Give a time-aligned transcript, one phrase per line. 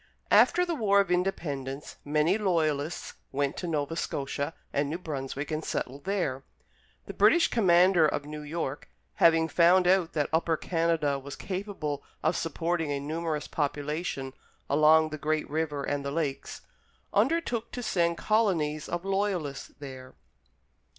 [0.31, 5.63] After the war of Independence, many Loyalists went to Nova Scotia and New Brunswick and
[5.63, 6.41] settled there.
[7.05, 12.35] The British Commander of New York, having found out that Upper Canada was capable of
[12.35, 14.33] supporting a numerous population
[14.71, 16.61] along the great river and the lakes,
[17.13, 20.15] undertook to send colonies of Loyalists there.